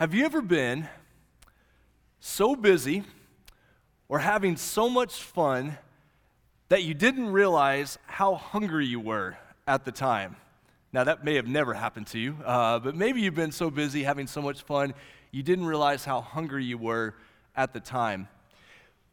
[0.00, 0.88] Have you ever been
[2.20, 3.04] so busy
[4.08, 5.76] or having so much fun
[6.70, 9.36] that you didn't realize how hungry you were
[9.66, 10.36] at the time?
[10.90, 14.02] Now, that may have never happened to you, uh, but maybe you've been so busy
[14.02, 14.94] having so much fun,
[15.32, 17.14] you didn't realize how hungry you were
[17.54, 18.26] at the time.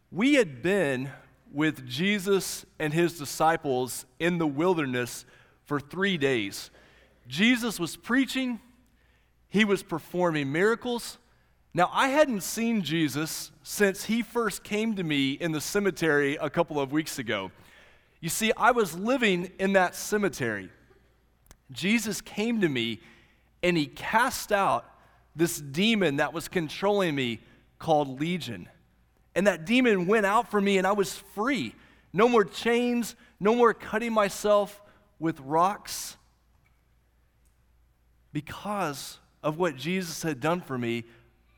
[0.10, 1.10] We had been
[1.52, 5.26] with Jesus and his disciples in the wilderness
[5.66, 6.72] for three days.
[7.28, 8.62] Jesus was preaching,
[9.50, 11.18] he was performing miracles.
[11.74, 16.50] Now, I hadn't seen Jesus since he first came to me in the cemetery a
[16.50, 17.52] couple of weeks ago.
[18.20, 20.70] You see, I was living in that cemetery.
[21.72, 23.00] Jesus came to me
[23.62, 24.86] and he cast out
[25.36, 27.42] this demon that was controlling me
[27.80, 28.68] called Legion.
[29.36, 31.76] And that demon went out for me and I was free.
[32.12, 34.82] No more chains, no more cutting myself
[35.20, 36.18] with rocks.
[38.34, 41.06] Because of what Jesus had done for me,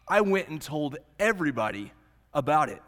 [0.07, 1.91] I went and told everybody
[2.35, 2.83] about it.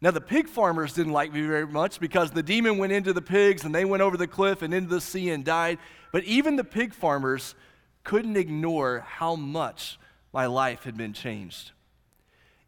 [0.00, 3.20] Now, the pig farmers didn't like me very much because the demon went into the
[3.20, 5.78] pigs and they went over the cliff and into the sea and died.
[6.10, 7.54] But even the pig farmers
[8.02, 9.98] couldn't ignore how much
[10.32, 11.72] my life had been changed.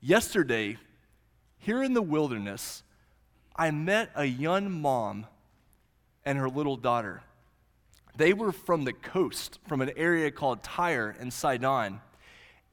[0.02, 0.76] Yesterday,
[1.56, 2.82] here in the wilderness,
[3.56, 5.26] I met a young mom
[6.26, 7.22] and her little daughter.
[8.16, 12.00] They were from the coast, from an area called Tyre and Sidon.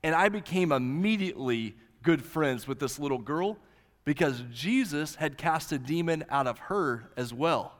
[0.04, 3.58] And I became immediately good friends with this little girl
[4.06, 7.73] because Jesus had cast a demon out of her as well.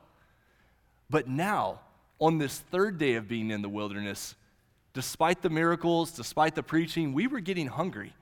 [1.08, 1.80] But now,
[2.20, 4.36] on this third day of being in the wilderness,
[4.92, 8.14] despite the miracles, despite the preaching, we were getting hungry.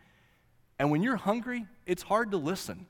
[0.78, 2.86] And when you're hungry, it's hard to listen.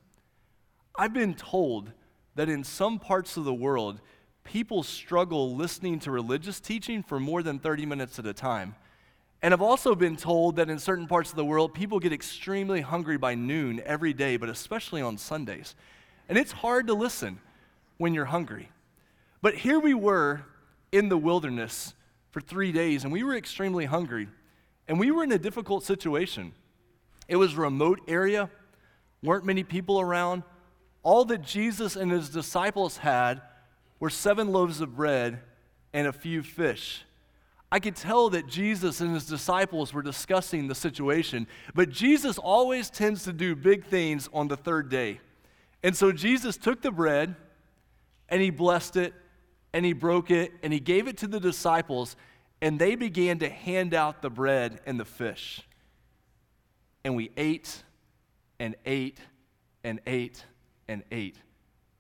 [0.95, 1.93] I've been told
[2.35, 4.01] that in some parts of the world,
[4.49, 8.75] people struggle listening to religious teaching for more than 30 minutes at a time.
[9.43, 12.81] And I've also been told that in certain parts of the world, people get extremely
[12.81, 15.77] hungry by noon every day, but especially on Sundays.
[16.31, 17.41] And it's hard to listen
[17.99, 18.71] when you're hungry.
[19.43, 20.41] But here we were
[20.93, 21.93] in the wilderness
[22.31, 24.29] for three days, and we were extremely hungry.
[24.89, 26.55] And we were in a difficult situation.
[27.29, 28.49] It was a remote area,
[29.23, 30.43] weren't many people around.
[31.03, 33.43] All that Jesus and his disciples had
[34.01, 35.41] were seven loaves of bread
[35.93, 37.05] and a few fish.
[37.71, 42.89] I could tell that Jesus and his disciples were discussing the situation, but Jesus always
[42.89, 45.21] tends to do big things on the third day.
[45.83, 47.37] And so Jesus took the bread
[48.29, 49.15] and he blessed it
[49.75, 52.17] and he broke it and he gave it to the disciples,
[52.63, 55.61] and they began to hand out the bread and the fish.
[57.05, 57.83] And we ate
[58.59, 59.21] and ate
[59.85, 60.45] and ate
[60.89, 61.37] and ate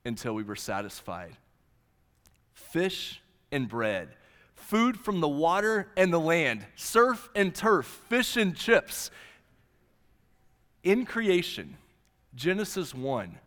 [0.04, 1.36] until we were satisfied.
[2.70, 3.20] Fish
[3.50, 4.08] and bread
[4.68, 9.10] food from the water and the land, surf and turf, fish and chips.
[10.82, 11.78] In creation,
[12.34, 13.38] Genesis 1,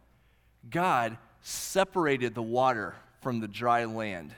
[0.71, 4.33] God separated the water from the dry land.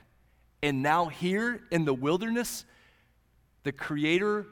[0.61, 2.65] And now, here in the wilderness,
[3.63, 4.45] the Creator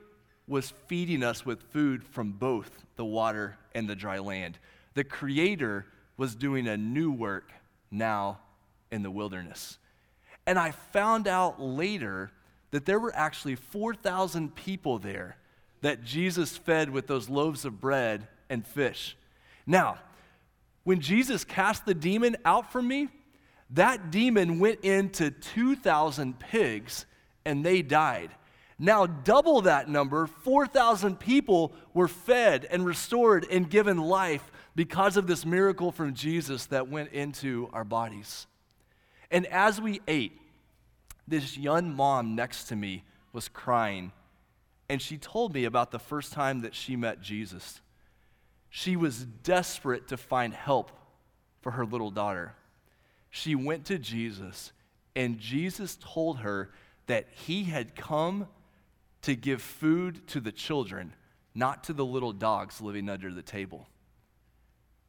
[0.48, 4.58] was feeding us with food from both the water and the dry land.
[4.94, 7.52] The Creator was doing a new work
[7.92, 8.40] now
[8.90, 9.78] in the wilderness.
[10.52, 12.30] And I found out later
[12.72, 15.38] that there were actually 4,000 people there
[15.80, 19.16] that Jesus fed with those loaves of bread and fish.
[19.66, 20.00] Now,
[20.84, 23.08] when Jesus cast the demon out from me,
[23.70, 27.06] that demon went into 2,000 pigs
[27.46, 28.32] and they died.
[28.78, 35.28] Now, double that number 4,000 people were fed and restored and given life because of
[35.28, 38.48] this miracle from Jesus that went into our bodies.
[39.32, 40.41] And as we ate,
[41.28, 44.12] this young mom next to me was crying,
[44.90, 47.82] and she told me about the first time that she met Jesus.
[48.70, 50.92] She was desperate to find help
[51.62, 52.56] for her little daughter.
[53.30, 54.72] She went to Jesus,
[55.16, 56.72] and Jesus told her
[57.08, 58.48] that he had come
[59.22, 61.14] to give food to the children,
[61.54, 63.88] not to the little dogs living under the table.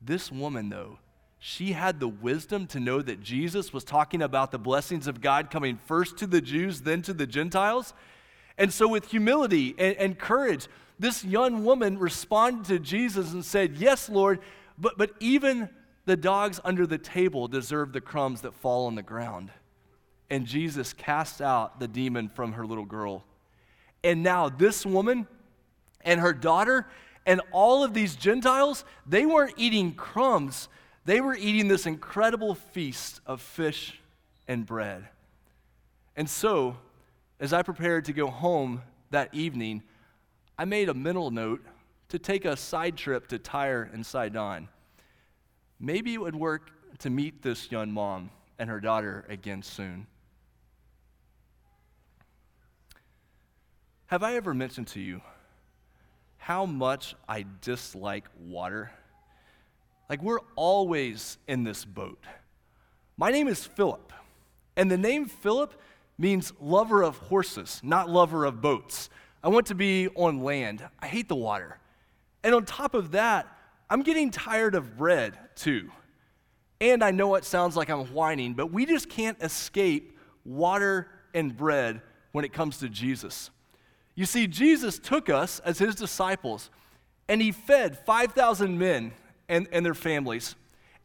[0.00, 0.98] This woman, though,
[1.44, 5.50] she had the wisdom to know that Jesus was talking about the blessings of God
[5.50, 7.94] coming first to the Jews, then to the Gentiles.
[8.56, 10.68] And so, with humility and, and, courage,
[11.00, 14.38] this young woman responded to Jesus and said, Yes, Lord,
[14.78, 15.68] but, but even
[16.04, 19.50] the dogs under the table deserve the crumbs that fall on the ground.
[20.30, 23.24] And Jesus cast out the demon from her little girl.
[24.04, 25.26] And now, this woman
[26.02, 26.86] and her daughter
[27.26, 30.68] and all of these Gentiles, they weren't eating crumbs
[31.04, 34.00] they were eating this incredible feast of fish
[34.46, 35.08] and bread.
[36.16, 36.76] And so,
[37.40, 39.82] as I prepared to go home that evening,
[40.58, 41.62] I made a mental note
[42.10, 44.68] to take a side trip to Tyre and Sidon.
[45.80, 50.06] Maybe it would work to meet this young mom and her daughter again soon.
[54.06, 55.22] Have I ever mentioned to you
[56.36, 58.90] how much I dislike water?
[60.08, 62.22] Like, we're always in this boat.
[63.16, 64.12] My name is Philip,
[64.76, 65.74] and the name Philip
[66.18, 69.10] means lover of horses, not lover of boats.
[69.42, 70.82] I want to be on land.
[71.00, 71.78] I hate the water.
[72.44, 73.46] And on top of that,
[73.90, 75.90] I'm getting tired of bread too.
[76.80, 81.56] And I know it sounds like I'm whining, but we just can't escape water and
[81.56, 82.02] bread
[82.32, 83.50] when it comes to Jesus.
[84.14, 86.70] You see, Jesus took us as his disciples
[87.28, 89.12] and he fed 5,000 men
[89.48, 90.54] and, and their families.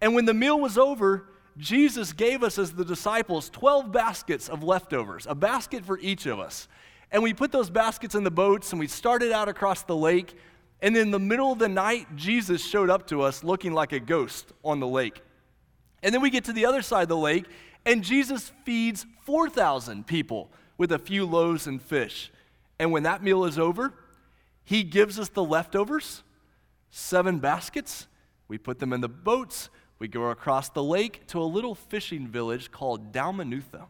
[0.02, 4.64] And when the meal was over, Jesus gave us as the disciples 12 baskets of
[4.64, 6.68] leftovers, a basket for each of us.
[7.12, 10.36] And we put those baskets in the boats and we started out across the lake.
[10.82, 14.00] And in the middle of the night, Jesus showed up to us looking like a
[14.00, 15.22] ghost on the lake.
[16.04, 17.46] And then we get to the other side of the lake,
[17.86, 22.32] and Jesus feeds 4,000 people with a few loaves and fish.
[22.78, 23.94] And when that meal is over,
[24.64, 26.22] he gives us the leftovers,
[26.92, 28.08] seven baskets.
[28.48, 29.70] We put them in the boats.
[30.00, 33.86] We go across the lake to a little fishing village called Dalmanutha.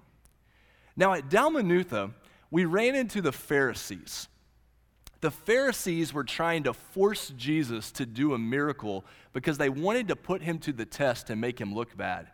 [0.95, 2.13] Now, at Dalmanutha,
[2.50, 4.27] we ran into the Pharisees.
[5.21, 10.15] The Pharisees were trying to force Jesus to do a miracle because they wanted to
[10.15, 12.27] put him to the test and make him look bad.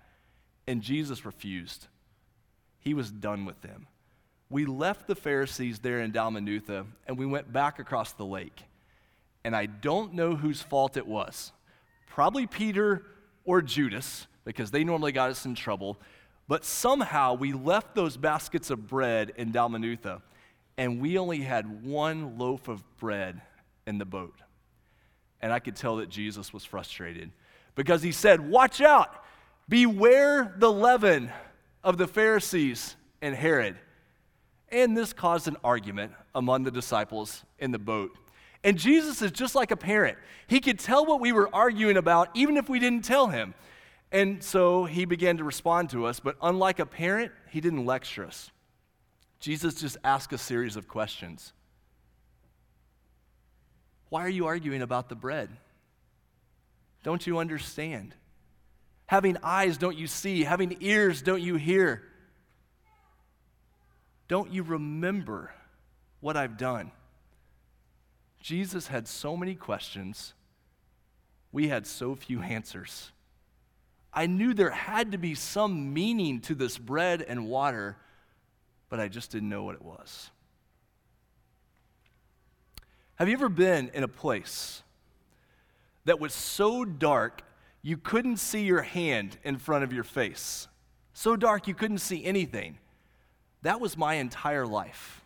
[0.68, 1.88] And Jesus refused.
[2.80, 3.88] He was done with them.
[4.50, 8.64] We left the Pharisees there in Dalmanutha and we went back across the lake.
[9.44, 11.52] And I don't know whose fault it was.
[12.13, 13.01] Probably Peter
[13.44, 15.98] or Judas, because they normally got us in trouble.
[16.48, 20.21] But somehow we left those baskets of bread in Dalmanutha,
[20.77, 23.42] and we only had one loaf of bread
[23.88, 24.36] in the boat.
[25.42, 27.31] And I could tell that Jesus was frustrated
[27.74, 29.25] because he said, Watch out,
[29.68, 31.31] beware the leaven
[31.83, 33.75] of the Pharisees and Herod.
[34.69, 38.15] And this caused an argument among the disciples in the boat.
[38.63, 40.18] And Jesus is just like a parent.
[40.48, 43.54] He could tell what we were arguing about even if we didn't tell him.
[44.12, 48.25] And so he began to respond to us, but unlike a parent, he didn't lecture
[48.25, 48.51] us.
[49.39, 51.51] Jesus just asked a series of questions.
[54.10, 55.50] Why are you arguing about the bread?
[57.04, 58.15] Don't you understand?
[59.07, 60.44] Having eyes, don't you see?
[60.44, 62.04] Having ears, don't you hear?
[64.27, 65.51] Don't you remember
[66.21, 66.92] what I've done?
[68.44, 70.34] Jesus had so many questions,
[71.54, 73.13] we had so few answers.
[74.13, 77.95] I knew there had to be some meaning to this bread and water,
[78.90, 80.30] but I just didn't know what it was.
[83.16, 84.84] Have you ever been in a place
[86.04, 87.44] that was so dark
[87.81, 90.68] you couldn't see your hand in front of your face?
[91.13, 92.78] So dark you couldn't see anything.
[93.62, 95.23] That was my entire life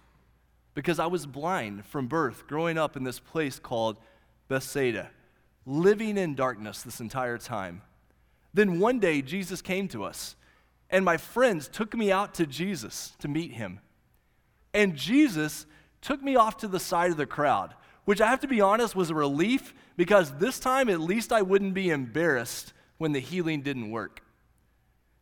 [0.77, 3.97] because I was blind from birth, growing up in this place called
[4.47, 5.09] Bethsaida,
[5.65, 7.81] living in darkness this entire time.
[8.53, 10.35] Then one day, Jesus came to us,
[10.91, 13.79] and my friends took me out to Jesus to meet him.
[14.71, 15.65] And Jesus
[15.99, 17.73] took me off to the side of the crowd,
[18.05, 21.41] which I have to be honest was a relief because this time at least I
[21.41, 24.21] wouldn't be embarrassed when the healing didn't work.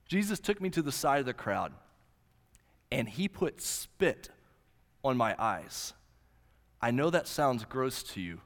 [0.06, 1.72] Jesus took me to the side of the crowd,
[2.92, 4.32] and he put spit
[5.06, 5.94] on my eyes.
[6.82, 8.42] I know that sounds gross to you,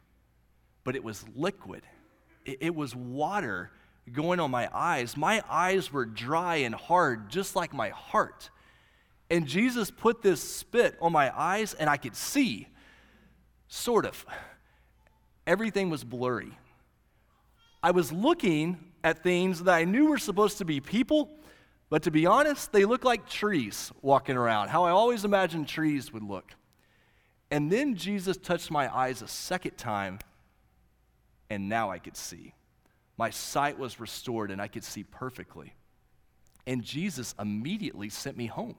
[0.84, 1.84] but it was liquid.
[2.46, 3.72] It, it, was water
[4.12, 5.16] going on my eyes.
[5.16, 8.50] My eyes were dry and hard, just like my heart.
[9.30, 12.68] And Jesus put this spit on my eyes, and I could see,
[13.68, 14.26] sort of.
[15.48, 16.58] Everything was blurry.
[17.82, 21.30] I was looking at things that I knew were supposed to be people,
[21.90, 26.14] but to be honest, they look like trees walking around, how I always imagined trees
[26.14, 26.54] would look.
[27.52, 30.20] And then Jesus touched my eyes a second time,
[31.50, 32.54] and now I could see.
[33.18, 35.74] My sight was restored, and I could see perfectly.
[36.68, 38.76] And Jesus immediately sent me home.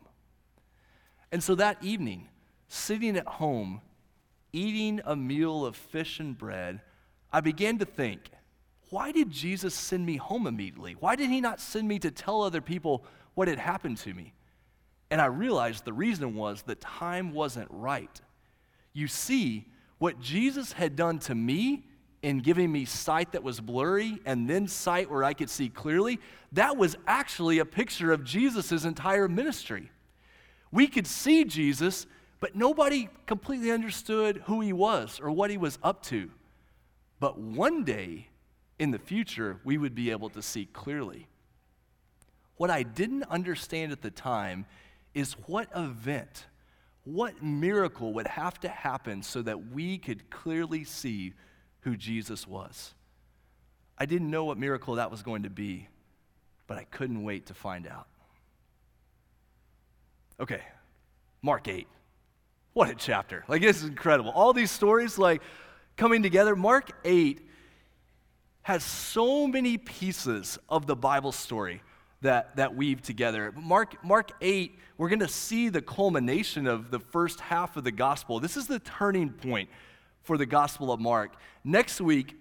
[1.32, 2.28] And so that evening,
[2.68, 3.80] sitting at home,
[4.52, 6.80] eating a meal of fish and bread,
[7.32, 8.30] I began to think
[8.90, 10.96] why did Jesus send me home immediately?
[10.98, 13.04] Why did he not send me to tell other people
[13.34, 14.34] what had happened to me?
[15.10, 18.20] And I realized the reason was that time wasn't right.
[18.92, 19.66] You see,
[19.98, 21.84] what Jesus had done to me
[22.22, 26.20] in giving me sight that was blurry and then sight where I could see clearly,
[26.52, 29.90] that was actually a picture of Jesus' entire ministry.
[30.72, 32.06] We could see Jesus,
[32.40, 36.30] but nobody completely understood who he was or what he was up to.
[37.20, 38.29] but one day
[38.80, 41.28] in the future, we would be able to see clearly.
[42.56, 44.64] What I didn't understand at the time
[45.12, 46.46] is what event,
[47.04, 51.34] what miracle would have to happen so that we could clearly see
[51.80, 52.94] who Jesus was.
[53.98, 55.88] I didn't know what miracle that was going to be,
[56.66, 58.08] but I couldn't wait to find out.
[60.40, 60.62] Okay,
[61.42, 61.86] Mark 8.
[62.72, 63.44] What a chapter.
[63.46, 64.30] Like, this is incredible.
[64.30, 65.42] All these stories, like,
[65.98, 66.56] coming together.
[66.56, 67.48] Mark 8
[68.62, 71.82] has so many pieces of the Bible story
[72.22, 73.52] that, that weave together.
[73.56, 77.92] Mark, Mark 8, we're going to see the culmination of the first half of the
[77.92, 78.40] gospel.
[78.40, 79.70] This is the turning point
[80.22, 81.34] for the Gospel of Mark.
[81.64, 82.36] Next week,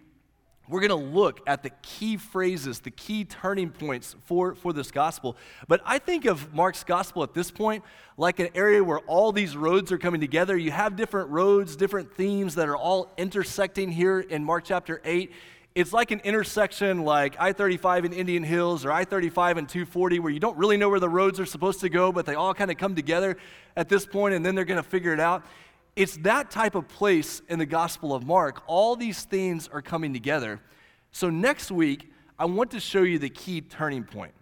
[0.67, 4.91] we're going to look at the key phrases, the key turning points for, for this
[4.91, 5.35] gospel.
[5.67, 7.83] But I think of Mark's gospel at this point
[8.17, 10.55] like an area where all these roads are coming together.
[10.55, 15.31] You have different roads, different themes that are all intersecting here in Mark chapter 8.
[15.75, 20.19] It's like an intersection like I 35 in Indian Hills or I 35 and 240
[20.19, 22.53] where you don't really know where the roads are supposed to go, but they all
[22.53, 23.37] kind of come together
[23.75, 25.45] at this point and then they're going to figure it out.
[25.95, 28.63] It's that type of place in the Gospel of Mark.
[28.67, 30.59] All these things are coming together.
[31.11, 34.33] So next week, I want to show you the key turning point.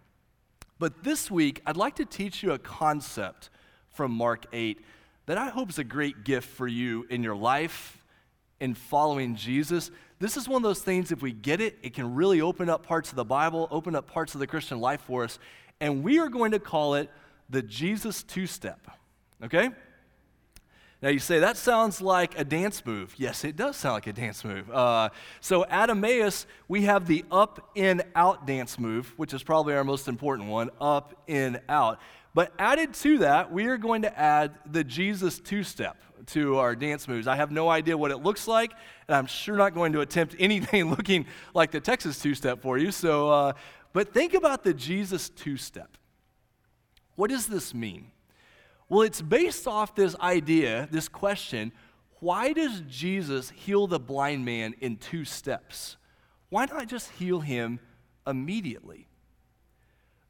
[0.80, 3.50] But this week, I'd like to teach you a concept
[3.90, 4.80] from Mark 8
[5.26, 8.04] that I hope is a great gift for you in your life
[8.60, 9.92] in following Jesus.
[10.20, 12.86] This is one of those things, if we get it, it can really open up
[12.86, 15.38] parts of the Bible, open up parts of the Christian life for us.
[15.80, 17.10] And we are going to call it
[17.50, 18.88] the Jesus two step.
[19.44, 19.70] Okay?
[21.04, 23.14] Now you say, that sounds like a dance move.
[23.18, 24.72] Yes, it does sound like a dance move.
[24.72, 25.10] Uh,
[25.40, 29.84] so at Emmaus, we have the up, in, out dance move, which is probably our
[29.84, 32.00] most important one up, in, out.
[32.34, 35.98] But added to that, we are going to add the Jesus two step
[36.28, 37.28] to our dance moves.
[37.28, 38.74] I have no idea what it looks like,
[39.08, 42.78] and I'm sure not going to attempt anything looking like the Texas two step for
[42.78, 42.92] you.
[42.92, 43.54] So, uh,
[43.94, 45.98] but think about the Jesus two step.
[47.16, 48.12] What does this mean?
[48.90, 51.72] Well, it's based off this idea, this question
[52.20, 55.98] why does Jesus heal the blind man in two steps?
[56.50, 57.80] Why not just heal him
[58.26, 59.08] immediately?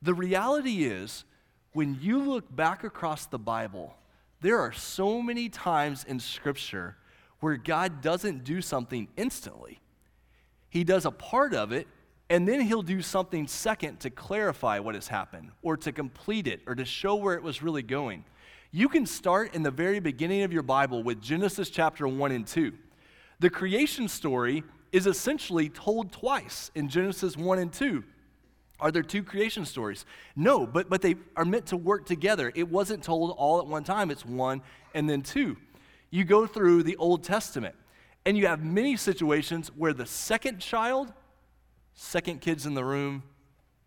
[0.01, 1.23] The reality is,
[1.71, 3.95] when you look back across the Bible,
[4.41, 6.97] there are so many times in Scripture
[7.39, 9.79] where God doesn't do something instantly.
[10.69, 11.87] He does a part of it,
[12.29, 16.61] and then he'll do something second to clarify what has happened, or to complete it,
[16.67, 18.25] or to show where it was really going.
[18.71, 22.45] You can start in the very beginning of your Bible with Genesis chapter 1 and
[22.45, 22.73] 2.
[23.39, 28.03] The creation story is essentially told twice in Genesis 1 and 2.
[28.79, 30.05] Are there two creation stories?
[30.35, 32.51] No, but, but they are meant to work together.
[32.53, 34.61] It wasn't told all at one time, it's one
[34.93, 35.57] and then two.
[36.11, 37.75] You go through the Old Testament,
[38.25, 41.11] and you have many situations where the second child,
[41.93, 43.23] second kids in the room,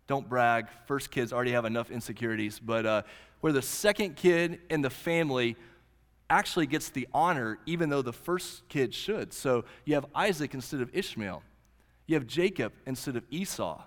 [0.07, 3.01] don't brag, first kids already have enough insecurities, but uh,
[3.39, 5.55] where the second kid in the family
[6.29, 9.31] actually gets the honor, even though the first kid should.
[9.31, 11.43] So you have Isaac instead of Ishmael,
[12.07, 13.81] you have Jacob instead of Esau.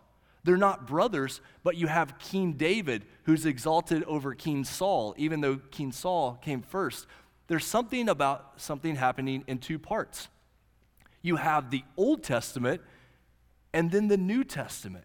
[0.45, 5.57] They're not brothers, but you have King David who's exalted over King Saul, even though
[5.71, 7.07] King Saul came first.
[7.47, 10.29] There's something about something happening in two parts.
[11.23, 12.83] You have the Old Testament
[13.73, 15.05] and then the New Testament.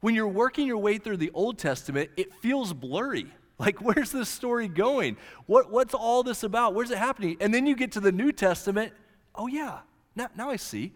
[0.00, 3.26] When you're working your way through the Old Testament, it feels blurry.
[3.60, 5.16] Like, where's this story going?
[5.46, 6.74] What, what's all this about?
[6.74, 7.38] Where's it happening?
[7.40, 8.92] And then you get to the New Testament.
[9.34, 9.80] Oh, yeah,
[10.14, 10.92] now, now I see.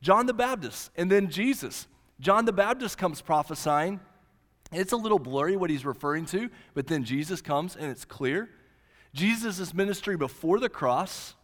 [0.00, 1.88] John the Baptist and then Jesus.
[2.22, 3.98] John the Baptist comes prophesying.
[4.70, 8.48] It's a little blurry what he's referring to, but then Jesus comes and it's clear.
[9.12, 11.34] Jesus' ministry before the cross,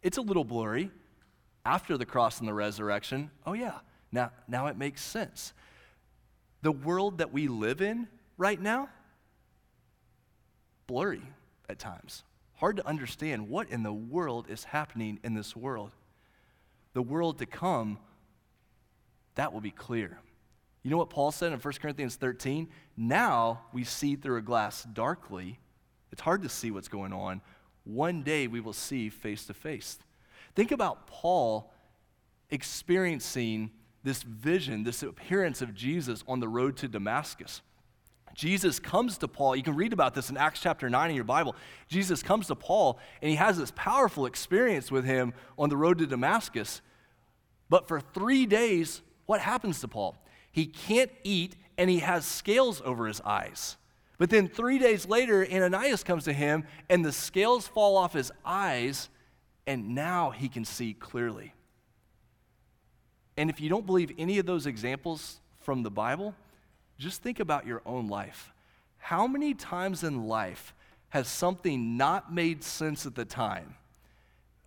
[0.00, 0.92] it's a little blurry.
[1.64, 3.80] After the cross and the resurrection, oh yeah,
[4.12, 5.52] now, now it makes sense.
[6.62, 8.90] The world that we live in right now,
[10.86, 11.22] blurry
[11.68, 12.22] at times.
[12.54, 15.90] Hard to understand what in the world is happening in this world.
[16.92, 17.98] The world to come,
[19.34, 20.20] that will be clear.
[20.82, 22.68] You know what Paul said in 1 Corinthians 13?
[22.96, 25.58] Now we see through a glass darkly.
[26.12, 27.40] It's hard to see what's going on.
[27.84, 29.98] One day we will see face to face.
[30.54, 31.72] Think about Paul
[32.50, 33.70] experiencing
[34.04, 37.62] this vision, this appearance of Jesus on the road to Damascus.
[38.34, 39.56] Jesus comes to Paul.
[39.56, 41.56] You can read about this in Acts chapter 9 in your Bible.
[41.88, 45.98] Jesus comes to Paul and he has this powerful experience with him on the road
[45.98, 46.80] to Damascus.
[47.68, 50.16] But for three days, what happens to Paul?
[50.50, 53.76] He can't eat and he has scales over his eyes.
[54.18, 58.32] But then three days later, Ananias comes to him and the scales fall off his
[58.44, 59.08] eyes
[59.66, 61.54] and now he can see clearly.
[63.36, 66.34] And if you don't believe any of those examples from the Bible,
[66.98, 68.52] just think about your own life.
[68.96, 70.74] How many times in life
[71.10, 73.76] has something not made sense at the time?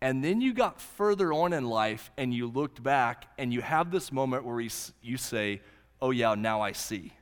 [0.01, 3.91] And then you got further on in life and you looked back and you have
[3.91, 5.61] this moment where you say,
[6.01, 7.13] Oh, yeah, now I see.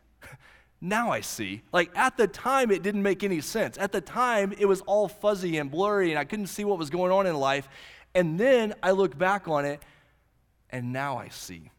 [0.82, 1.62] now I see.
[1.74, 3.78] Like at the time, it didn't make any sense.
[3.78, 6.90] At the time, it was all fuzzy and blurry and I couldn't see what was
[6.90, 7.68] going on in life.
[8.16, 9.84] And then I look back on it
[10.70, 11.72] and now I see.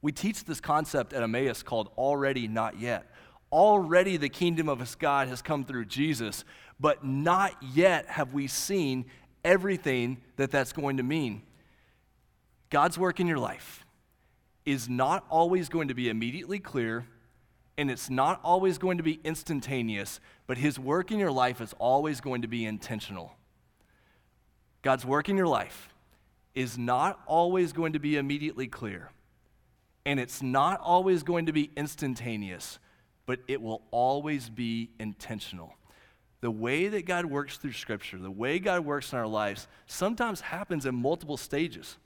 [0.00, 3.06] We teach this concept at Emmaus called already, not yet.
[3.52, 6.44] Already the kingdom of God has come through Jesus,
[6.80, 9.04] but not yet have we seen
[9.44, 11.42] everything that that's going to mean.
[12.70, 13.84] God's work in your life
[14.64, 17.06] is not always going to be immediately clear,
[17.76, 21.74] and it's not always going to be instantaneous, but His work in your life is
[21.78, 23.34] always going to be intentional.
[24.82, 25.88] God's work in your life
[26.54, 29.10] is not always going to be immediately clear,
[30.04, 32.78] and it's not always going to be instantaneous,
[33.26, 35.74] but it will always be intentional
[36.42, 40.40] the way that God works through Scripture, the way God works in our lives, sometimes
[40.40, 41.96] happens in multiple stages.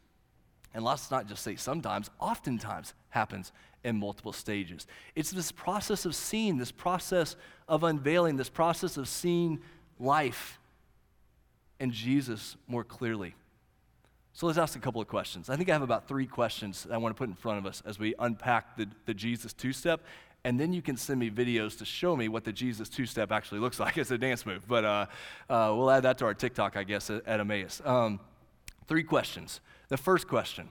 [0.76, 3.50] And let's not just say sometimes, oftentimes happens
[3.82, 4.86] in multiple stages.
[5.14, 7.34] It's this process of seeing, this process
[7.66, 9.60] of unveiling, this process of seeing
[9.98, 10.58] life
[11.80, 13.34] and Jesus more clearly.
[14.34, 15.48] So let's ask a couple of questions.
[15.48, 17.64] I think I have about three questions that I want to put in front of
[17.64, 20.02] us as we unpack the, the Jesus two step
[20.44, 23.32] and then you can send me videos to show me what the Jesus two step
[23.32, 24.68] actually looks like as a dance move.
[24.68, 25.06] But uh,
[25.48, 27.80] uh, we'll add that to our TikTok, I guess, at, at Emmaus.
[27.82, 28.20] Um,
[28.86, 29.60] three questions.
[29.88, 30.68] The first question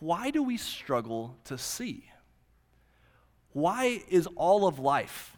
[0.00, 2.04] Why do we struggle to see?
[3.52, 5.36] Why is all of life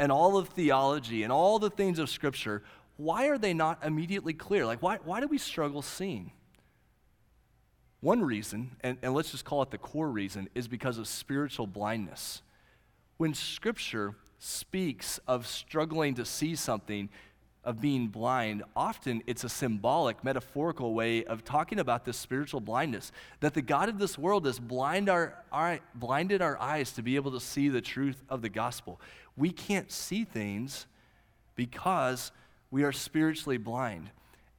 [0.00, 2.62] and all of theology and all the things of Scripture,
[2.96, 4.64] why are they not immediately clear?
[4.64, 6.32] Like, why, why do we struggle seeing?
[8.00, 11.66] One reason, and, and let's just call it the core reason, is because of spiritual
[11.66, 12.40] blindness.
[13.18, 17.10] When Scripture speaks of struggling to see something,
[17.62, 23.12] of being blind, often it's a symbolic, metaphorical way of talking about this spiritual blindness.
[23.40, 27.16] That the God of this world has blind our, our, blinded our eyes to be
[27.16, 29.00] able to see the truth of the gospel.
[29.36, 30.86] We can't see things
[31.54, 32.32] because
[32.70, 34.10] we are spiritually blind.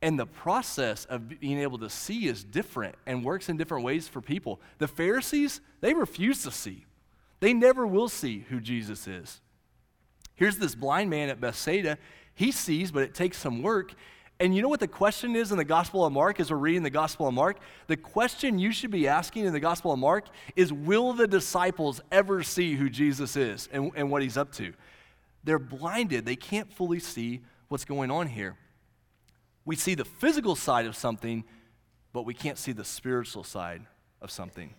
[0.03, 4.07] And the process of being able to see is different and works in different ways
[4.07, 4.59] for people.
[4.77, 6.85] The Pharisees, they refuse to see.
[7.39, 9.41] They never will see who Jesus is.
[10.35, 11.99] Here's this blind man at Bethsaida.
[12.41, 13.93] He sees, but it takes some work.
[14.39, 16.81] And you know what the question is in the Gospel of Mark as we're reading
[16.81, 17.59] the Gospel of Mark?
[17.85, 20.25] The question you should be asking in the Gospel of Mark
[20.55, 24.73] is Will the disciples ever see who Jesus is and, and what he's up to?
[25.43, 28.57] They're blinded, they can't fully see what's going on here.
[29.63, 31.43] We see the physical side of something,
[32.11, 33.83] but we can't see the spiritual side
[34.19, 34.73] of something.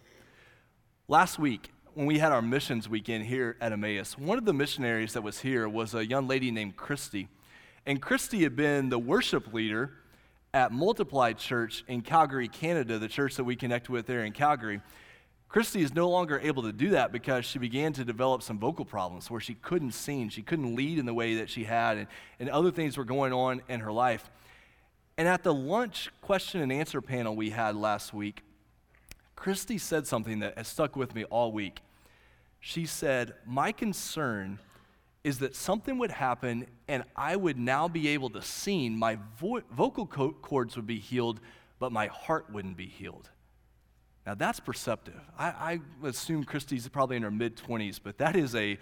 [1.07, 5.13] Last week, when we had our missions weekend here at Emmaus, one of the missionaries
[5.13, 7.29] that was here was a young lady named Christy.
[7.85, 9.91] And Christy had been the worship leader
[10.55, 14.81] at Multiply Church in Calgary, Canada, the church that we connect with there in Calgary.
[15.49, 18.85] Christy is no longer able to do that because she began to develop some vocal
[18.85, 22.07] problems where she couldn't sing, she couldn't lead in the way that she had, and,
[22.39, 24.31] and other things were going on in her life.
[25.19, 28.43] And at the lunch question and answer panel we had last week,
[29.37, 31.81] Christy said something that has stuck with me all week.
[32.61, 34.59] She said, My concern
[35.25, 38.99] is that something would happen and I would now be able to sing.
[38.99, 41.41] My vo- vocal co- cords would be healed,
[41.79, 43.31] but my heart wouldn't be healed.
[44.27, 45.21] Now that's perceptive.
[45.39, 48.79] I, I assume Christy's probably in her mid 20s, but that is, a,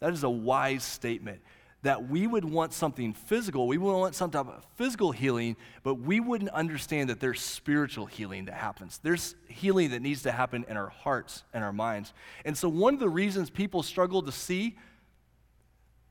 [0.00, 1.40] that is a wise statement
[1.84, 5.96] that we would want something physical, we would want some type of physical healing, but
[5.96, 8.98] we wouldn't understand that there's spiritual healing that happens.
[9.02, 12.14] There's healing that needs to happen in our hearts and our minds.
[12.46, 14.78] And so, one of the reasons people struggle to see,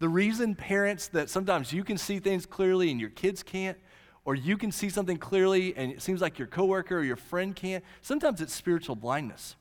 [0.03, 3.77] the reason parents that sometimes you can see things clearly and your kids can't,
[4.25, 7.55] or you can see something clearly and it seems like your coworker or your friend
[7.55, 9.55] can't, sometimes it's spiritual blindness.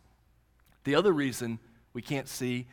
[0.83, 1.61] The other reason
[1.93, 2.67] we can't see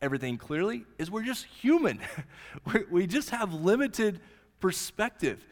[0.00, 2.00] everything clearly is we're just human.
[2.90, 4.18] we just have limited
[4.58, 5.44] perspective.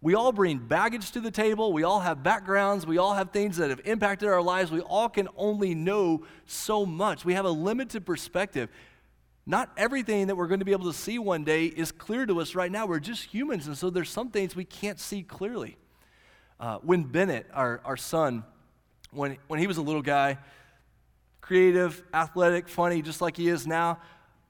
[0.00, 1.72] We all bring baggage to the table.
[1.72, 2.86] We all have backgrounds.
[2.86, 4.70] We all have things that have impacted our lives.
[4.70, 7.24] We all can only know so much.
[7.24, 8.68] We have a limited perspective.
[9.48, 12.38] Not everything that we're going to be able to see one day is clear to
[12.42, 12.84] us right now.
[12.84, 15.78] We're just humans, and so there's some things we can't see clearly.
[16.60, 18.44] Uh, when Bennett, our, our son,
[19.10, 20.36] when, when he was a little guy,
[21.40, 23.98] creative, athletic, funny, just like he is now.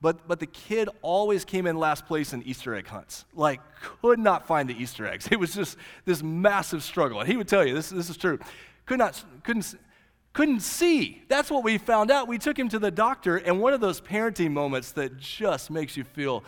[0.01, 3.23] But, but the kid always came in last place in Easter egg hunts.
[3.33, 3.61] Like,
[4.01, 5.27] could not find the Easter eggs.
[5.31, 7.21] It was just this massive struggle.
[7.21, 8.37] And he would tell you, this, this is true.
[8.85, 9.75] Could not, couldn't,
[10.33, 11.23] couldn't see.
[11.27, 12.27] That's what we found out.
[12.27, 15.97] We took him to the doctor, and one of those parenting moments that just makes
[15.97, 16.43] you feel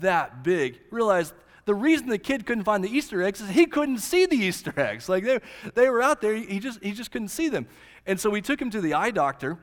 [0.00, 3.98] that big, realized the reason the kid couldn't find the Easter eggs is he couldn't
[3.98, 5.08] see the Easter eggs.
[5.08, 5.38] Like they,
[5.74, 7.66] they were out there, he just, he just couldn't see them.
[8.06, 9.58] And so we took him to the eye doctor.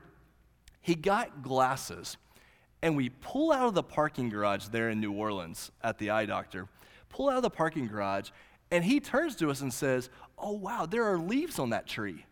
[0.80, 2.16] He got glasses.
[2.80, 6.26] And we pull out of the parking garage there in New Orleans at the eye
[6.26, 6.68] doctor,
[7.08, 8.30] pull out of the parking garage,
[8.70, 12.24] and he turns to us and says, Oh, wow, there are leaves on that tree.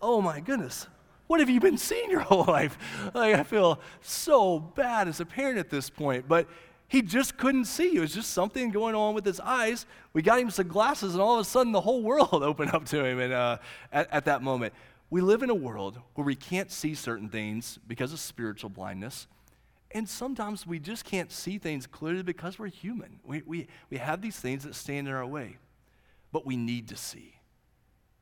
[0.00, 0.86] Oh, my goodness.
[1.26, 2.78] What have you been seeing your whole life?
[3.14, 6.26] Like, I feel so bad as a parent at this point.
[6.26, 6.48] But
[6.88, 7.96] he just couldn't see.
[7.96, 9.84] It was just something going on with his eyes.
[10.14, 12.86] We got him some glasses, and all of a sudden, the whole world opened up
[12.86, 13.58] to him and, uh,
[13.92, 14.72] at, at that moment.
[15.10, 19.26] We live in a world where we can't see certain things because of spiritual blindness.
[19.90, 23.20] And sometimes we just can't see things clearly because we're human.
[23.24, 25.56] We, we, we have these things that stand in our way,
[26.30, 27.34] but we need to see.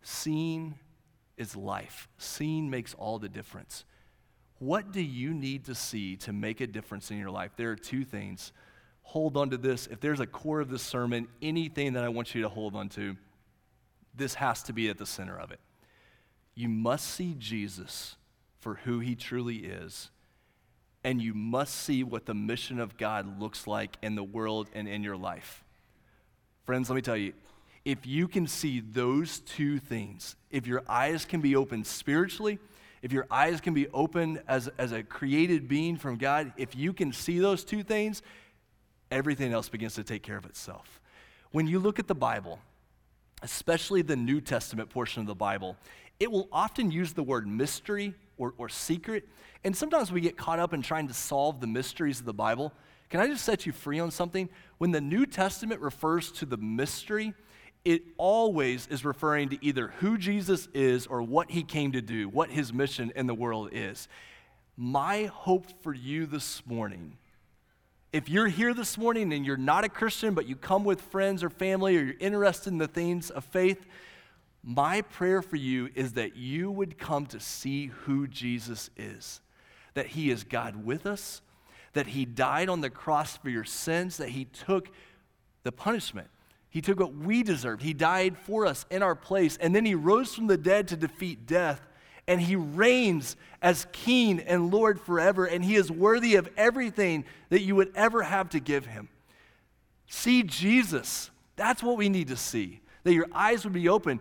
[0.02, 0.78] Seeing
[1.36, 3.84] is life, seeing makes all the difference.
[4.58, 7.52] What do you need to see to make a difference in your life?
[7.56, 8.52] There are two things.
[9.02, 9.86] Hold on to this.
[9.86, 12.88] If there's a core of this sermon, anything that I want you to hold on
[12.90, 13.16] to,
[14.14, 15.60] this has to be at the center of it.
[16.54, 18.16] You must see Jesus
[18.58, 20.10] for who he truly is
[21.06, 24.88] and you must see what the mission of God looks like in the world and
[24.88, 25.62] in your life.
[26.64, 27.32] Friends, let me tell you,
[27.86, 32.58] if you can see those two things, if your eyes can be open spiritually,
[33.00, 36.92] if your eyes can be open as, as a created being from God, if you
[36.92, 38.22] can see those two things,
[39.12, 41.00] everything else begins to take care of itself.
[41.52, 42.58] When you look at the Bible,
[43.42, 45.76] especially the New Testament portion of the Bible,
[46.18, 49.28] it will often use the word mystery or, or secret.
[49.62, 52.72] And sometimes we get caught up in trying to solve the mysteries of the Bible.
[53.10, 54.48] Can I just set you free on something?
[54.78, 57.32] When the New Testament refers to the mystery,
[57.86, 62.28] it always is referring to either who Jesus is or what he came to do,
[62.28, 64.08] what his mission in the world is.
[64.76, 67.16] My hope for you this morning,
[68.12, 71.44] if you're here this morning and you're not a Christian, but you come with friends
[71.44, 73.86] or family or you're interested in the things of faith,
[74.64, 79.40] my prayer for you is that you would come to see who Jesus is,
[79.94, 81.40] that he is God with us,
[81.92, 84.88] that he died on the cross for your sins, that he took
[85.62, 86.26] the punishment.
[86.76, 87.80] He took what we deserved.
[87.80, 90.96] He died for us in our place, and then he rose from the dead to
[90.98, 91.80] defeat death.
[92.28, 97.62] And he reigns as king and Lord forever, and he is worthy of everything that
[97.62, 99.08] you would ever have to give him.
[100.06, 101.30] See Jesus.
[101.56, 102.82] That's what we need to see.
[103.04, 104.20] That your eyes would be open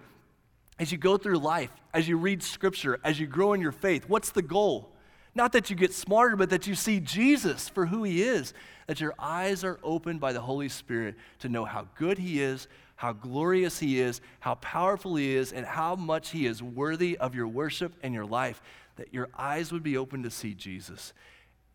[0.79, 4.07] as you go through life, as you read scripture, as you grow in your faith,
[4.07, 4.95] what's the goal?
[5.33, 8.53] Not that you get smarter, but that you see Jesus for who he is,
[8.87, 12.67] that your eyes are opened by the Holy Spirit to know how good he is,
[12.95, 17.35] how glorious he is, how powerful he is, and how much he is worthy of
[17.35, 18.61] your worship and your life,
[18.95, 21.13] that your eyes would be open to see Jesus.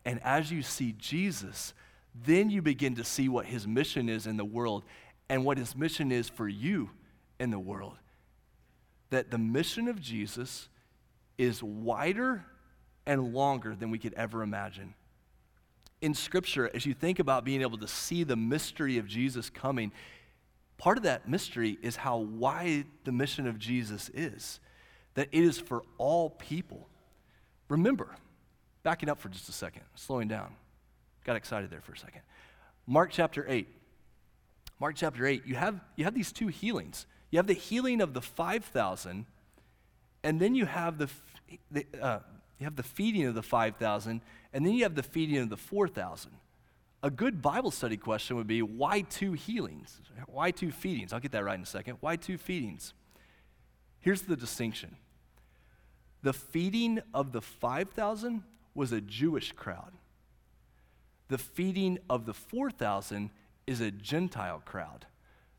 [0.05, 1.73] And as you see Jesus,
[2.25, 4.83] then you begin to see what his mission is in the world
[5.29, 6.89] and what his mission is for you
[7.39, 7.97] in the world
[9.11, 10.67] that the mission of Jesus
[11.37, 12.43] is wider
[13.05, 14.95] and longer than we could ever imagine.
[16.01, 19.91] In Scripture, as you think about being able to see the mystery of Jesus coming,
[20.77, 24.59] part of that mystery is how wide the mission of Jesus is,
[25.13, 26.87] that it is for all people.
[27.69, 28.15] Remember,
[28.81, 30.55] backing up for just a second, slowing down.
[31.23, 32.21] Got excited there for a second.
[32.87, 33.67] Mark chapter 8.
[34.79, 37.05] Mark chapter 8, you have, you have these two healings.
[37.29, 39.27] You have the healing of the 5,000,
[40.23, 41.09] and then you have the,
[41.69, 42.19] the uh,
[42.57, 44.21] you have the feeding of the 5,000,
[44.53, 46.31] and then you have the feeding of the 4,000.
[47.03, 49.99] A good Bible study question would be why two healings?
[50.27, 51.13] Why two feedings?
[51.13, 51.97] I'll get that right in a second.
[51.99, 52.93] Why two feedings?
[53.99, 54.95] Here's the distinction
[56.21, 58.43] the feeding of the 5,000
[58.75, 59.93] was a Jewish crowd,
[61.27, 63.31] the feeding of the 4,000
[63.65, 65.05] is a Gentile crowd.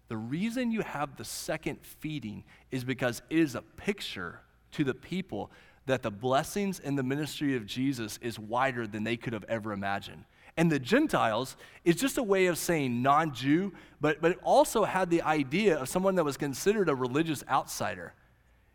[0.09, 4.41] The reason you have the second feeding is because it is a picture
[4.73, 5.51] to the people
[5.87, 9.73] that the blessings in the ministry of Jesus is wider than they could have ever
[9.73, 10.25] imagined.
[10.57, 14.85] And the Gentiles is just a way of saying non Jew, but, but it also
[14.85, 18.13] had the idea of someone that was considered a religious outsider.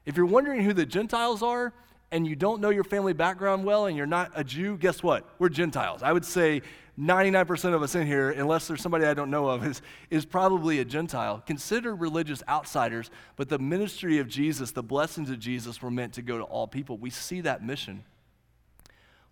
[0.06, 1.74] If you're wondering who the Gentiles are,
[2.12, 5.28] and you don't know your family background well and you're not a Jew, guess what?
[5.40, 6.04] We're Gentiles.
[6.04, 6.62] I would say
[7.00, 10.80] 99% of us in here, unless there's somebody I don't know of, is, is probably
[10.80, 11.44] a Gentile.
[11.46, 16.24] Consider religious outsiders, but the ministry of Jesus, the blessings of Jesus were meant to
[16.24, 16.98] go to all people.
[16.98, 18.04] We see that mission.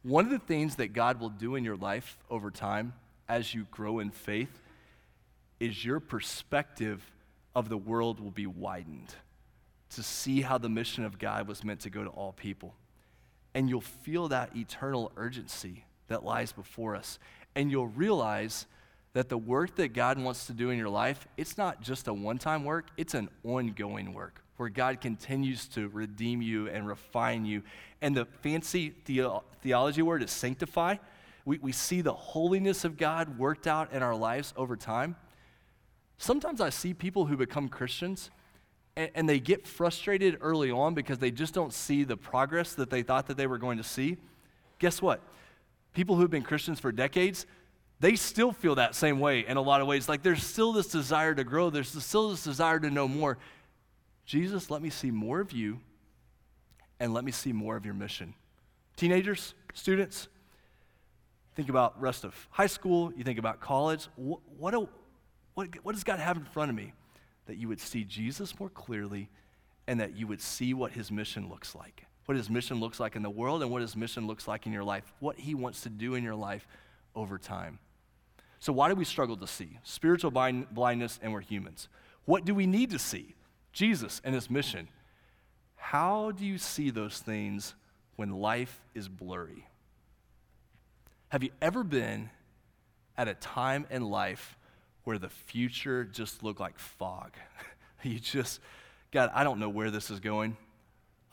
[0.03, 2.93] One of the things that God will do in your life over time
[3.27, 4.61] as you grow in faith
[5.59, 7.11] is your perspective
[7.55, 9.15] of the world will be widened.
[9.91, 12.75] to see how the mission of God was meant to go to all people.
[13.53, 17.17] And you'll feel that eternal urgency that lies before us.
[17.55, 18.65] And you'll realize
[19.13, 22.13] that the work that God wants to do in your life, it's not just a
[22.13, 27.45] one time work, it's an ongoing work where God continues to redeem you and refine
[27.45, 27.63] you.
[28.01, 30.95] And the fancy the- theology word is sanctify.
[31.45, 35.15] We, we see the holiness of God worked out in our lives over time.
[36.17, 38.31] Sometimes I see people who become Christians
[38.95, 42.89] and, and they get frustrated early on because they just don't see the progress that
[42.89, 44.17] they thought that they were going to see.
[44.79, 45.21] Guess what?
[45.95, 47.47] People who've been Christians for decades,
[47.99, 50.07] they still feel that same way in a lot of ways.
[50.07, 53.39] Like there's still this desire to grow, there's still this desire to know more.
[54.25, 55.79] Jesus, let me see more of you
[56.99, 58.33] and let me see more of your mission.
[58.97, 60.27] Teenagers, students,
[61.55, 64.07] think about rest of high school, you think about college.
[64.15, 64.87] What, what, a,
[65.53, 66.93] what, what does God have in front of me?
[67.45, 69.29] That you would see Jesus more clearly
[69.87, 72.05] and that you would see what his mission looks like.
[72.25, 74.73] What his mission looks like in the world and what his mission looks like in
[74.73, 75.13] your life.
[75.19, 76.67] What he wants to do in your life
[77.15, 77.79] over time.
[78.59, 79.77] So, why do we struggle to see?
[79.83, 81.87] Spiritual blind, blindness, and we're humans.
[82.25, 83.35] What do we need to see?
[83.73, 84.87] Jesus and his mission.
[85.75, 87.75] How do you see those things
[88.15, 89.67] when life is blurry?
[91.29, 92.29] Have you ever been
[93.17, 94.57] at a time in life
[95.03, 97.33] where the future just looked like fog?
[98.03, 98.61] you just,
[99.11, 100.57] God, I don't know where this is going.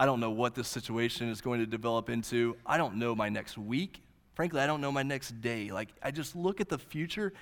[0.02, 2.56] I don't know what this situation is going to develop into.
[2.66, 4.02] I don't know my next week.
[4.34, 5.70] Frankly, I don't know my next day.
[5.70, 7.32] Like, I just look at the future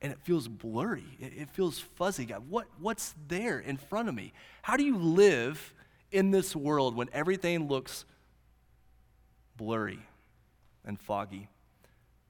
[0.00, 1.04] and it feels blurry.
[1.20, 2.24] It, it, feels fuzzy.
[2.24, 4.32] God, what, what's there in front of me?
[4.62, 5.74] How do you live
[6.10, 8.06] in this world when everything looks
[9.58, 10.00] blurry
[10.86, 11.50] and foggy?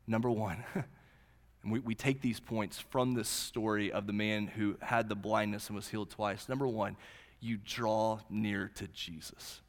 [0.08, 0.64] Number one,
[1.62, 5.14] and we, we take these points from this story of the man who had the
[5.14, 6.48] blindness and was healed twice.
[6.48, 6.96] Number one,
[7.38, 9.60] you draw near to Jesus.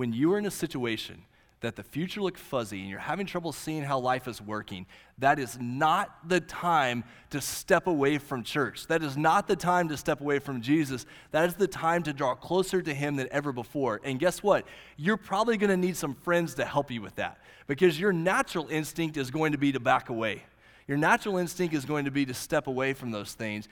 [0.00, 1.24] When you are in a situation
[1.60, 4.86] that the future looks fuzzy and you're having trouble seeing how life is working,
[5.18, 8.86] that is not the time to step away from church.
[8.86, 11.04] That is not the time to step away from Jesus.
[11.32, 14.00] That is the time to draw closer to Him than ever before.
[14.02, 14.64] And guess what?
[14.96, 17.36] You're probably going to need some friends to help you with that
[17.66, 20.44] because your natural instinct is going to be to back away.
[20.88, 23.68] Your natural instinct is going to be to step away from those things.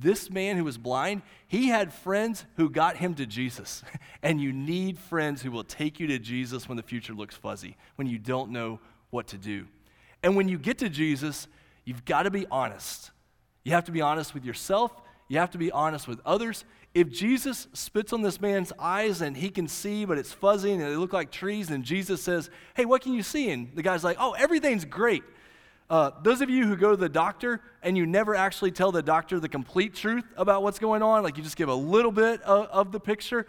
[0.00, 3.82] This man who was blind, he had friends who got him to Jesus.
[4.20, 7.76] And you need friends who will take you to Jesus when the future looks fuzzy,
[7.94, 8.80] when you don't know
[9.10, 9.66] what to do.
[10.24, 11.46] And when you get to Jesus,
[11.84, 13.12] you've got to be honest.
[13.62, 14.90] You have to be honest with yourself,
[15.28, 16.64] you have to be honest with others.
[16.94, 20.80] If Jesus spits on this man's eyes and he can see, but it's fuzzy and
[20.80, 23.50] they look like trees, and Jesus says, Hey, what can you see?
[23.50, 25.22] And the guy's like, Oh, everything's great.
[25.90, 29.02] Uh, those of you who go to the doctor and you never actually tell the
[29.02, 32.42] doctor the complete truth about what's going on, like you just give a little bit
[32.42, 33.46] of, of the picture,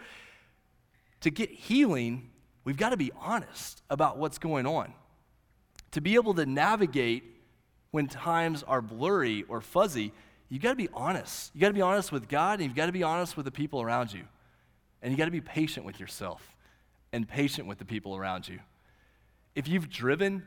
[1.20, 2.30] to get healing,
[2.64, 4.94] we've got to be honest about what's going on.
[5.92, 7.24] To be able to navigate
[7.90, 10.12] when times are blurry or fuzzy,
[10.48, 11.50] you've got to be honest.
[11.52, 13.50] You've got to be honest with God and you've got to be honest with the
[13.50, 14.22] people around you.
[15.02, 16.56] And you've got to be patient with yourself
[17.12, 18.60] and patient with the people around you.
[19.54, 20.44] If you've driven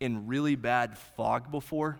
[0.00, 1.98] in really bad fog before?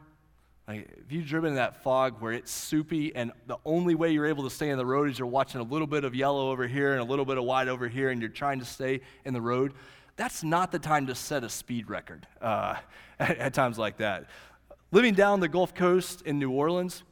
[0.68, 4.26] Like, if you've driven in that fog where it's soupy and the only way you're
[4.26, 6.66] able to stay in the road is you're watching a little bit of yellow over
[6.66, 9.32] here and a little bit of white over here and you're trying to stay in
[9.32, 9.74] the road,
[10.16, 12.74] that's not the time to set a speed record uh,
[13.20, 14.28] at, at times like that.
[14.90, 17.04] Living down the Gulf Coast in New Orleans,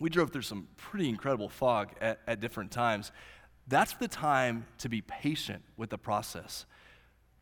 [0.00, 3.12] we drove through some pretty incredible fog at, at different times.
[3.68, 6.66] That's the time to be patient with the process.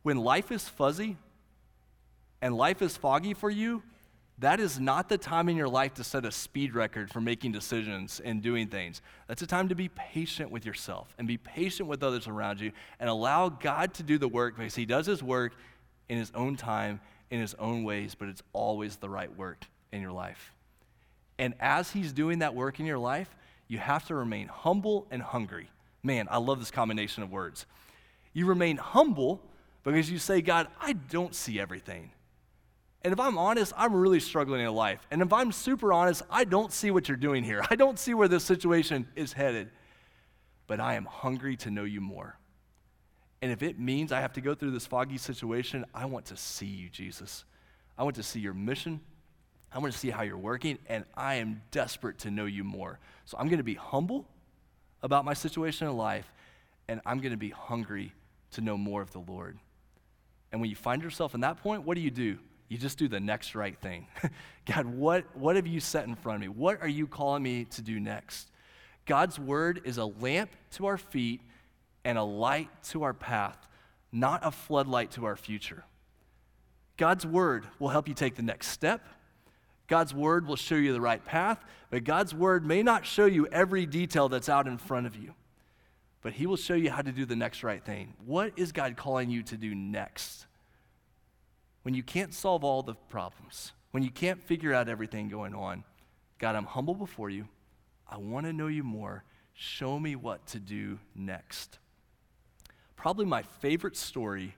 [0.02, 1.16] When life is fuzzy,
[2.42, 3.82] and life is foggy for you,
[4.40, 7.52] that is not the time in your life to set a speed record for making
[7.52, 9.02] decisions and doing things.
[9.28, 12.72] That's a time to be patient with yourself and be patient with others around you
[12.98, 15.52] and allow God to do the work because He does His work
[16.08, 17.00] in His own time,
[17.30, 20.54] in His own ways, but it's always the right work in your life.
[21.38, 23.28] And as He's doing that work in your life,
[23.68, 25.68] you have to remain humble and hungry.
[26.02, 27.66] Man, I love this combination of words.
[28.32, 29.42] You remain humble
[29.84, 32.10] because you say, God, I don't see everything.
[33.02, 35.00] And if I'm honest, I'm really struggling in life.
[35.10, 37.64] And if I'm super honest, I don't see what you're doing here.
[37.70, 39.70] I don't see where this situation is headed.
[40.66, 42.36] But I am hungry to know you more.
[43.42, 46.36] And if it means I have to go through this foggy situation, I want to
[46.36, 47.44] see you, Jesus.
[47.96, 49.00] I want to see your mission.
[49.72, 50.78] I want to see how you're working.
[50.86, 52.98] And I am desperate to know you more.
[53.24, 54.28] So I'm going to be humble
[55.02, 56.30] about my situation in life.
[56.86, 58.12] And I'm going to be hungry
[58.52, 59.58] to know more of the Lord.
[60.52, 62.38] And when you find yourself in that point, what do you do?
[62.70, 64.06] You just do the next right thing.
[64.64, 66.48] God, what, what have you set in front of me?
[66.48, 68.48] What are you calling me to do next?
[69.06, 71.40] God's word is a lamp to our feet
[72.04, 73.58] and a light to our path,
[74.12, 75.82] not a floodlight to our future.
[76.96, 79.04] God's word will help you take the next step.
[79.88, 81.58] God's word will show you the right path,
[81.90, 85.34] but God's word may not show you every detail that's out in front of you.
[86.22, 88.14] But he will show you how to do the next right thing.
[88.24, 90.46] What is God calling you to do next?
[91.82, 95.84] When you can't solve all the problems, when you can't figure out everything going on,
[96.38, 97.48] God, I'm humble before you.
[98.08, 99.24] I want to know you more.
[99.54, 101.78] Show me what to do next.
[102.96, 104.54] Probably my favorite story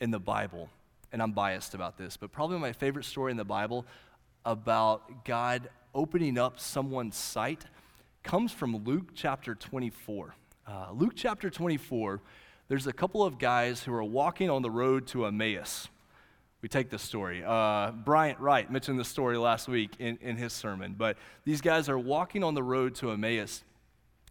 [0.00, 0.68] in the Bible,
[1.12, 3.86] and I'm biased about this, but probably my favorite story in the Bible
[4.44, 7.64] about God opening up someone's sight
[8.22, 10.34] comes from Luke chapter 24.
[10.66, 12.20] Uh, Luke chapter 24,
[12.68, 15.88] there's a couple of guys who are walking on the road to Emmaus.
[16.64, 17.44] We take this story.
[17.46, 21.90] Uh, Bryant Wright mentioned this story last week in, in his sermon, but these guys
[21.90, 23.62] are walking on the road to Emmaus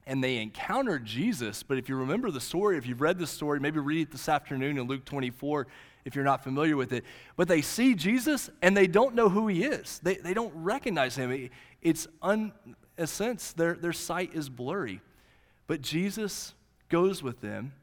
[0.08, 1.62] and they encounter Jesus.
[1.62, 4.28] But if you remember the story, if you've read the story, maybe read it this
[4.28, 5.68] afternoon in Luke 24
[6.06, 7.04] if you're not familiar with it.
[7.36, 11.16] But they see Jesus and they don't know who he is, they, they don't recognize
[11.16, 11.52] him.
[11.84, 12.52] It's, un,
[12.98, 15.02] a sense, their, their sight is blurry.
[15.68, 16.56] But Jesus
[16.90, 17.74] goes with them.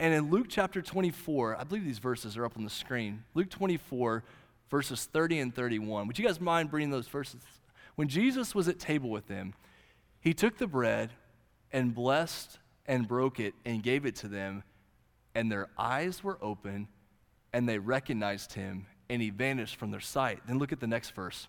[0.00, 3.22] And in Luke chapter 24, I believe these verses are up on the screen.
[3.34, 4.24] Luke 24,
[4.70, 6.06] verses 30 and 31.
[6.06, 7.42] Would you guys mind bringing those verses?
[7.96, 9.52] When Jesus was at table with them,
[10.22, 11.10] he took the bread
[11.70, 14.62] and blessed and broke it and gave it to them,
[15.34, 16.88] and their eyes were open
[17.52, 20.40] and they recognized him and he vanished from their sight.
[20.46, 21.46] Then look at the next verse.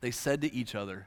[0.00, 1.06] They said to each other,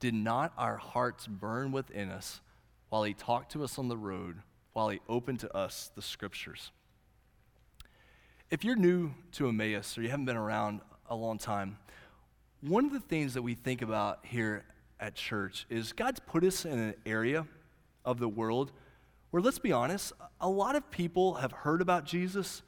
[0.00, 2.42] Did not our hearts burn within us
[2.90, 4.42] while he talked to us on the road,
[4.76, 6.70] while he opened to us the scriptures.
[8.50, 11.78] If you're new to Emmaus or you haven't been around a long time,
[12.60, 14.66] one of the things that we think about here
[15.00, 17.46] at church is God's put us in an area
[18.04, 18.70] of the world
[19.30, 20.12] where, let's be honest,
[20.42, 22.62] a lot of people have heard about Jesus,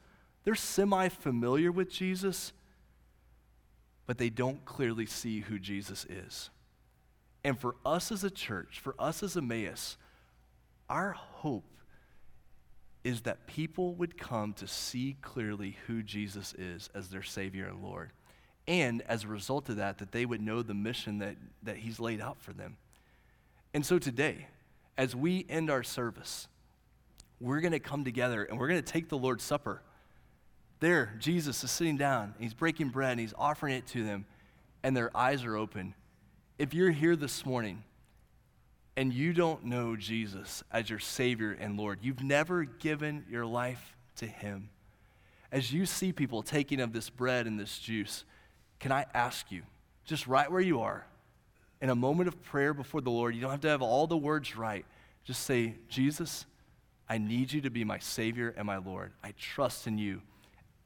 [0.45, 2.55] they're semi familiar with Jesus,
[4.07, 6.49] but they don't clearly see who Jesus is.
[7.45, 9.99] And for us as a church, for us as Emmaus,
[10.89, 11.65] our hope
[13.05, 17.83] is that people would come to see clearly who Jesus is as their Savior and
[17.83, 18.11] Lord.
[18.67, 21.99] And as a result of that, that they would know the mission that, that He's
[22.01, 22.77] laid out for them.
[23.73, 24.49] And so today,
[24.97, 26.49] as we end our service,
[27.41, 29.81] we're going to come together and we're going to take the Lord's Supper.
[30.81, 34.27] There, Jesus is sitting down, he's breaking bread, and he's offering it to them,
[34.83, 35.95] and their eyes are open.
[36.59, 37.83] If you're here this morning
[38.99, 43.97] and you don't know Jesus as your Savior and Lord, you've never given your life
[44.17, 44.71] to Him,
[45.53, 48.25] as you see people taking of this bread and this juice,
[48.81, 49.63] can I ask you,
[50.05, 51.07] just right where you are,
[51.81, 54.17] in a moment of prayer before the Lord, you don't have to have all the
[54.17, 54.85] words right.
[55.23, 56.45] Just say, Jesus,
[57.09, 59.13] I need you to be my Savior and my Lord.
[59.23, 60.23] I trust in you.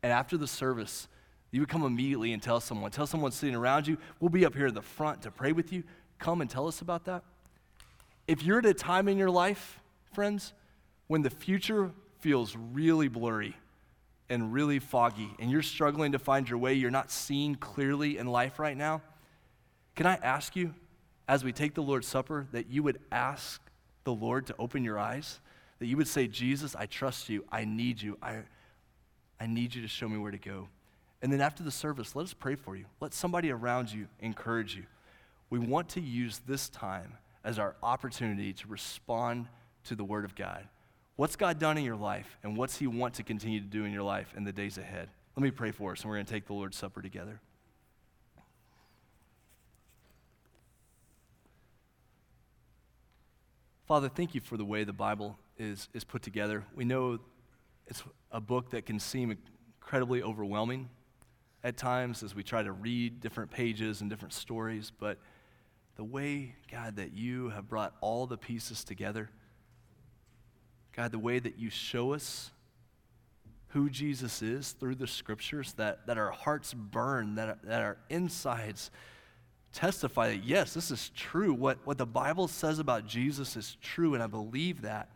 [0.02, 1.08] And after the service,
[1.50, 2.90] you would come immediately and tell someone.
[2.90, 3.96] Tell someone sitting around you.
[4.20, 5.82] We'll be up here at the front to pray with you.
[6.18, 7.24] Come and tell us about that.
[8.26, 9.80] If you're at a time in your life,
[10.12, 10.52] friends,
[11.08, 13.56] when the future feels really blurry
[14.28, 18.26] and really foggy, and you're struggling to find your way, you're not seeing clearly in
[18.26, 19.02] life right now,
[19.94, 20.74] can I ask you,
[21.28, 23.60] as we take the Lord's Supper, that you would ask
[24.04, 25.40] the Lord to open your eyes?
[25.80, 27.44] That you would say, Jesus, I trust you.
[27.50, 28.16] I need you.
[28.22, 28.38] I,
[29.40, 30.68] I need you to show me where to go.
[31.20, 32.84] And then after the service, let us pray for you.
[33.00, 34.84] Let somebody around you encourage you.
[35.50, 39.48] We want to use this time as our opportunity to respond
[39.84, 40.66] to the Word of God.
[41.16, 43.92] What's God done in your life, and what's He want to continue to do in
[43.92, 45.08] your life in the days ahead?
[45.36, 47.40] Let me pray for us, and we're going to take the Lord's Supper together.
[53.86, 56.64] Father, thank you for the way the Bible is, is put together.
[56.74, 57.18] We know
[57.86, 59.36] it's a book that can seem
[59.80, 60.88] incredibly overwhelming
[61.62, 65.18] at times as we try to read different pages and different stories, but
[65.96, 69.30] the way, God, that you have brought all the pieces together,
[70.96, 72.50] God, the way that you show us
[73.68, 78.90] who Jesus is through the scriptures, that, that our hearts burn, that, that our insides
[79.72, 81.54] testify that, yes, this is true.
[81.54, 85.08] What, what the Bible says about Jesus is true, and I believe that.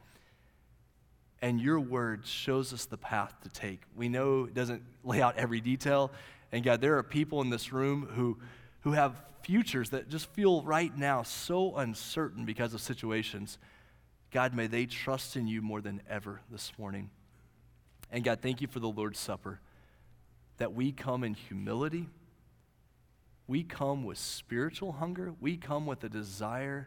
[1.42, 3.82] And your word shows us the path to take.
[3.94, 6.10] We know it doesn't lay out every detail.
[6.50, 8.38] And God, there are people in this room who,
[8.86, 13.58] who have futures that just feel right now so uncertain because of situations.
[14.30, 17.10] God, may they trust in you more than ever this morning.
[18.12, 19.58] And God, thank you for the Lord's Supper,
[20.58, 22.08] that we come in humility,
[23.48, 26.86] we come with spiritual hunger, we come with a desire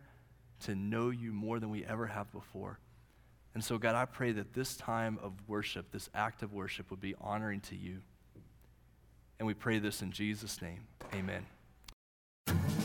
[0.62, 2.80] to know you more than we ever have before.
[3.54, 7.02] And so, God, I pray that this time of worship, this act of worship, would
[7.02, 7.98] be honoring to you.
[9.38, 10.88] And we pray this in Jesus' name.
[11.14, 11.46] Amen.
[12.50, 12.79] Thank you.